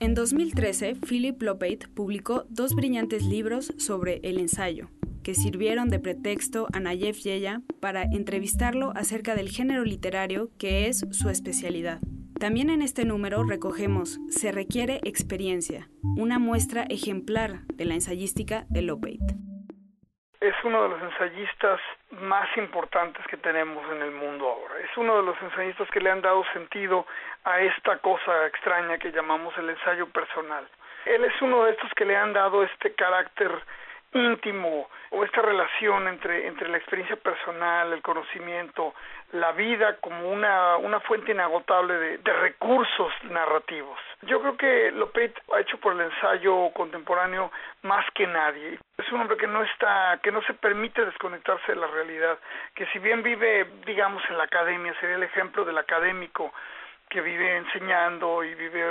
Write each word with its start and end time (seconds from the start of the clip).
En 0.00 0.14
2013, 0.14 0.94
Philip 0.94 1.42
Lopate 1.42 1.88
publicó 1.92 2.44
dos 2.48 2.76
brillantes 2.76 3.24
libros 3.24 3.74
sobre 3.78 4.20
el 4.22 4.38
ensayo, 4.38 4.90
que 5.24 5.34
sirvieron 5.34 5.90
de 5.90 5.98
pretexto 5.98 6.68
a 6.72 6.78
Nayef 6.78 7.18
Yeya 7.18 7.62
para 7.80 8.04
entrevistarlo 8.04 8.92
acerca 8.94 9.34
del 9.34 9.48
género 9.48 9.84
literario 9.84 10.52
que 10.56 10.86
es 10.86 11.04
su 11.10 11.30
especialidad. 11.30 12.00
También 12.38 12.70
en 12.70 12.82
este 12.82 13.04
número 13.04 13.42
recogemos 13.42 14.20
Se 14.30 14.52
requiere 14.52 15.00
experiencia, 15.02 15.90
una 16.16 16.38
muestra 16.38 16.84
ejemplar 16.84 17.66
de 17.74 17.84
la 17.84 17.94
ensayística 17.94 18.66
de 18.70 18.82
Lopate. 18.82 19.47
Es 20.40 20.54
uno 20.62 20.84
de 20.84 20.88
los 20.90 21.02
ensayistas 21.02 21.80
más 22.10 22.48
importantes 22.56 23.26
que 23.26 23.36
tenemos 23.36 23.84
en 23.90 24.02
el 24.02 24.12
mundo 24.12 24.48
ahora. 24.48 24.78
Es 24.80 24.96
uno 24.96 25.16
de 25.16 25.22
los 25.24 25.42
ensayistas 25.42 25.90
que 25.90 26.00
le 26.00 26.10
han 26.10 26.22
dado 26.22 26.44
sentido 26.52 27.06
a 27.44 27.60
esta 27.60 27.98
cosa 27.98 28.46
extraña 28.46 28.98
que 28.98 29.10
llamamos 29.10 29.56
el 29.58 29.70
ensayo 29.70 30.06
personal. 30.10 30.68
Él 31.06 31.24
es 31.24 31.42
uno 31.42 31.64
de 31.64 31.72
estos 31.72 31.92
que 31.94 32.04
le 32.04 32.16
han 32.16 32.32
dado 32.32 32.62
este 32.62 32.94
carácter 32.94 33.50
íntimo 34.12 34.88
o 35.10 35.24
esta 35.24 35.42
relación 35.42 36.08
entre, 36.08 36.46
entre 36.46 36.68
la 36.68 36.78
experiencia 36.78 37.16
personal, 37.16 37.92
el 37.92 38.02
conocimiento, 38.02 38.94
la 39.32 39.52
vida 39.52 39.96
como 40.00 40.30
una, 40.30 40.76
una 40.76 41.00
fuente 41.00 41.32
inagotable 41.32 41.94
de, 41.94 42.18
de 42.18 42.32
recursos 42.32 43.12
narrativos. 43.24 43.98
Yo 44.22 44.40
creo 44.40 44.56
que 44.56 44.90
Lopet 44.92 45.38
ha 45.54 45.60
hecho 45.60 45.78
por 45.78 45.92
el 45.94 46.00
ensayo 46.00 46.70
contemporáneo 46.74 47.50
más 47.82 48.04
que 48.14 48.26
nadie. 48.26 48.78
Es 48.96 49.12
un 49.12 49.20
hombre 49.20 49.36
que 49.36 49.46
no 49.46 49.62
está, 49.62 50.18
que 50.22 50.32
no 50.32 50.42
se 50.42 50.54
permite 50.54 51.04
desconectarse 51.04 51.72
de 51.72 51.80
la 51.80 51.86
realidad, 51.86 52.38
que 52.74 52.86
si 52.86 52.98
bien 52.98 53.22
vive, 53.22 53.66
digamos, 53.86 54.22
en 54.28 54.38
la 54.38 54.44
academia, 54.44 54.94
sería 55.00 55.16
el 55.16 55.22
ejemplo 55.22 55.64
del 55.64 55.78
académico 55.78 56.52
que 57.08 57.20
vive 57.20 57.56
enseñando 57.56 58.44
y 58.44 58.54
vive 58.54 58.84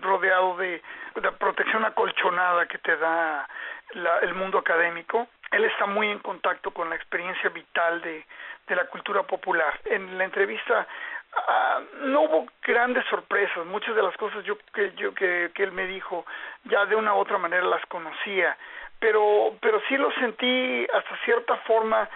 rodeado 0.00 0.56
de 0.56 0.82
la 1.22 1.32
protección 1.32 1.84
acolchonada 1.84 2.66
que 2.66 2.78
te 2.78 2.96
da 2.96 3.48
el 4.22 4.34
mundo 4.34 4.58
académico. 4.58 5.28
Él 5.50 5.64
está 5.64 5.86
muy 5.86 6.10
en 6.10 6.18
contacto 6.18 6.72
con 6.72 6.90
la 6.90 6.96
experiencia 6.96 7.48
vital 7.50 8.00
de, 8.02 8.24
de 8.66 8.76
la 8.76 8.86
cultura 8.86 9.22
popular. 9.22 9.78
En 9.84 10.18
la 10.18 10.24
entrevista 10.24 10.86
ah, 11.48 11.80
no 12.02 12.22
hubo 12.22 12.46
grandes 12.62 13.04
sorpresas, 13.06 13.64
muchas 13.66 13.94
de 13.94 14.02
las 14.02 14.16
cosas 14.16 14.44
yo 14.44 14.56
que 14.72 14.92
yo 14.94 15.14
que, 15.14 15.50
que 15.54 15.62
él 15.62 15.72
me 15.72 15.86
dijo 15.86 16.24
ya 16.64 16.86
de 16.86 16.96
una 16.96 17.14
u 17.14 17.18
otra 17.18 17.38
manera 17.38 17.64
las 17.64 17.84
conocía, 17.86 18.56
pero 18.98 19.54
pero 19.60 19.80
sí 19.88 19.96
lo 19.96 20.10
sentí 20.12 20.86
hasta 20.92 21.16
cierta 21.24 21.56
forma 21.58 22.08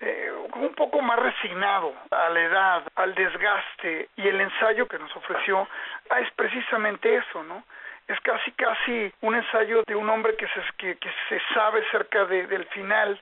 eh, 0.00 0.32
un 0.54 0.74
poco 0.74 1.02
más 1.02 1.18
resignado 1.18 1.92
a 2.10 2.28
la 2.30 2.40
edad, 2.40 2.82
al 2.94 3.14
desgaste 3.14 4.08
y 4.16 4.28
el 4.28 4.40
ensayo 4.40 4.88
que 4.88 4.98
nos 4.98 5.14
ofreció 5.14 5.68
ah, 6.08 6.20
es 6.20 6.30
precisamente 6.32 7.16
eso, 7.16 7.42
¿no? 7.42 7.64
Es 8.08 8.18
casi 8.20 8.50
casi 8.52 9.12
un 9.20 9.34
ensayo 9.34 9.82
de 9.86 9.94
un 9.94 10.08
hombre 10.08 10.36
que 10.36 10.46
se, 10.48 10.62
que, 10.78 10.96
que 10.96 11.10
se 11.28 11.40
sabe 11.54 11.84
cerca 11.90 12.24
de, 12.24 12.46
del 12.46 12.64
final. 12.66 13.20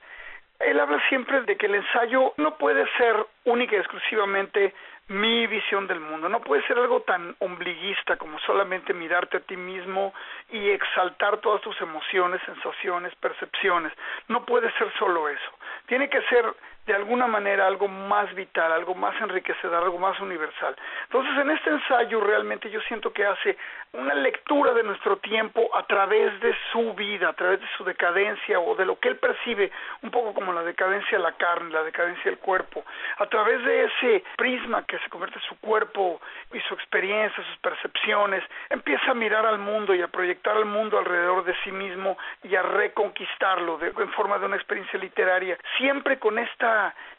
Él 0.61 0.81
habla 0.81 1.01
siempre 1.09 1.43
de 1.43 1.57
que 1.57 1.67
el 1.67 1.75
ensayo 1.75 2.33
no 2.37 2.57
puede 2.57 2.87
ser 2.97 3.27
única 3.45 3.77
y 3.77 3.79
exclusivamente 3.81 4.73
mi 5.09 5.47
visión 5.47 5.87
del 5.87 6.01
mundo. 6.01 6.29
No 6.29 6.41
puede 6.41 6.63
ser 6.67 6.79
algo 6.79 7.01
tan 7.01 7.35
ombliguista 7.41 8.17
como 8.17 8.39
solamente 8.41 8.95
mirarte 8.95 9.39
a 9.39 9.41
ti 9.41 9.57
mismo 9.57 10.15
y 10.51 10.71
exaltar 10.71 11.39
todas 11.39 11.61
tus 11.63 11.79
emociones, 11.81 12.41
sensaciones, 12.47 13.15
percepciones. 13.17 13.93
No 14.29 14.45
puede 14.45 14.71
ser 14.73 14.93
solo 14.99 15.29
eso. 15.29 15.58
Tiene 15.89 16.09
que 16.09 16.21
ser 16.23 16.45
de 16.89 16.95
alguna 16.95 17.27
manera 17.27 17.67
algo 17.67 17.87
más 17.87 18.35
vital, 18.35 18.73
algo 18.73 18.95
más 18.95 19.15
enriquecedor, 19.21 19.85
algo 19.85 19.99
más 19.99 20.19
universal. 20.21 20.75
Entonces, 21.05 21.37
en 21.39 21.51
este 21.51 21.69
ensayo 21.69 22.19
realmente 22.19 22.71
yo 22.71 22.81
siento 22.89 23.13
que 23.13 23.27
hace 23.27 23.59
una 23.93 24.15
lectura 24.15 24.73
de 24.73 24.83
nuestro 24.83 25.19
tiempo 25.19 25.69
a 25.77 25.83
través 25.83 26.41
de 26.41 26.55
su 26.73 26.95
vida, 26.95 27.29
a 27.29 27.33
través 27.35 27.61
de 27.61 27.67
su 27.77 27.85
decadencia 27.85 28.59
o 28.59 28.75
de 28.75 28.87
lo 28.87 28.99
que 28.99 29.09
él 29.09 29.17
percibe, 29.17 29.71
un 30.03 30.11
poco 30.11 30.33
como 30.33 30.53
la 30.55 30.63
decadencia 30.63 31.19
de 31.19 31.25
la 31.25 31.33
carne, 31.33 31.71
la 31.71 31.83
decadencia 31.83 32.25
del 32.25 32.39
cuerpo, 32.39 32.83
a 33.19 33.27
través 33.27 33.63
de 33.65 33.85
ese 33.85 34.25
prisma 34.39 34.85
que 34.87 34.99
se 34.99 35.11
convierte 35.11 35.39
en 35.39 35.45
su 35.45 35.61
cuerpo 35.61 36.21
y 36.55 36.61
su 36.61 36.75
experiencia, 36.75 37.45
sus 37.45 37.59
percepciones, 37.59 38.43
empieza 38.71 39.11
a 39.11 39.15
mirar 39.15 39.45
al 39.45 39.59
mundo 39.59 39.95
y 39.95 40.01
a 40.01 40.09
proyectar 40.09 40.57
al 40.57 40.65
mundo 40.65 40.99
alrededor 40.99 41.45
de 41.45 41.55
sí 41.65 41.71
mismo 41.71 42.17
y 42.43 42.55
a 42.57 42.63
reconquistarlo 42.63 43.79
en 43.83 44.13
forma 44.13 44.39
de 44.39 44.47
una 44.47 44.57
experiencia 44.57 44.99
literaria, 44.99 45.59
siempre 45.77 46.19
con 46.19 46.39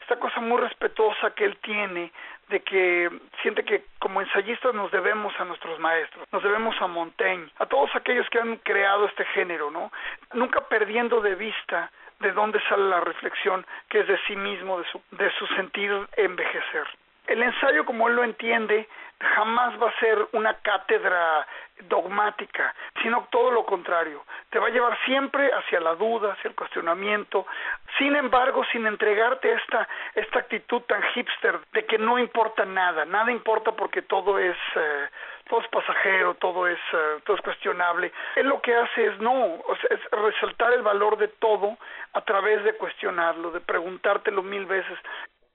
esta 0.00 0.18
cosa 0.18 0.40
muy 0.40 0.58
respetuosa 0.60 1.30
que 1.34 1.44
él 1.44 1.56
tiene 1.58 2.12
de 2.48 2.60
que 2.60 3.10
siente 3.42 3.64
que 3.64 3.84
como 3.98 4.20
ensayistas 4.20 4.74
nos 4.74 4.90
debemos 4.90 5.32
a 5.38 5.44
nuestros 5.44 5.78
maestros, 5.78 6.26
nos 6.32 6.42
debemos 6.42 6.74
a 6.80 6.88
Montaigne, 6.88 7.48
a 7.58 7.66
todos 7.66 7.94
aquellos 7.94 8.28
que 8.28 8.40
han 8.40 8.56
creado 8.56 9.06
este 9.06 9.24
género, 9.26 9.70
¿no? 9.70 9.92
Nunca 10.34 10.60
perdiendo 10.68 11.20
de 11.20 11.36
vista 11.36 11.90
de 12.18 12.32
dónde 12.32 12.60
sale 12.68 12.88
la 12.88 13.00
reflexión 13.00 13.64
que 13.88 14.00
es 14.00 14.08
de 14.08 14.18
sí 14.26 14.36
mismo, 14.36 14.78
de 14.80 14.84
su, 14.90 15.00
de 15.12 15.30
su 15.38 15.46
sentido 15.48 16.06
envejecer. 16.16 16.86
El 17.26 17.42
ensayo, 17.42 17.84
como 17.84 18.08
él 18.08 18.16
lo 18.16 18.24
entiende, 18.24 18.88
jamás 19.20 19.80
va 19.80 19.90
a 19.90 20.00
ser 20.00 20.18
una 20.32 20.54
cátedra 20.54 21.46
dogmática, 21.88 22.74
sino 23.02 23.28
todo 23.30 23.50
lo 23.50 23.64
contrario. 23.64 24.24
Te 24.50 24.58
va 24.58 24.66
a 24.66 24.70
llevar 24.70 24.98
siempre 25.04 25.50
hacia 25.52 25.80
la 25.80 25.94
duda, 25.94 26.32
hacia 26.32 26.48
el 26.48 26.54
cuestionamiento, 26.54 27.46
sin 28.00 28.16
embargo, 28.16 28.64
sin 28.72 28.86
entregarte 28.86 29.52
esta, 29.52 29.86
esta 30.14 30.38
actitud 30.38 30.80
tan 30.88 31.02
hipster 31.12 31.60
de 31.74 31.84
que 31.84 31.98
no 31.98 32.18
importa 32.18 32.64
nada, 32.64 33.04
nada 33.04 33.30
importa 33.30 33.72
porque 33.72 34.00
todo 34.00 34.38
es, 34.38 34.56
eh, 34.74 35.08
todo 35.50 35.60
es 35.60 35.68
pasajero, 35.68 36.34
todo 36.36 36.66
es, 36.66 36.78
eh, 36.94 37.20
todo 37.26 37.36
es 37.36 37.42
cuestionable. 37.42 38.10
Él 38.36 38.48
lo 38.48 38.62
que 38.62 38.74
hace 38.74 39.04
es 39.04 39.18
no, 39.20 39.58
es 39.90 40.00
resaltar 40.12 40.72
el 40.72 40.80
valor 40.80 41.18
de 41.18 41.28
todo 41.28 41.76
a 42.14 42.22
través 42.22 42.64
de 42.64 42.72
cuestionarlo, 42.72 43.50
de 43.50 43.60
preguntártelo 43.60 44.42
mil 44.42 44.64
veces, 44.64 44.98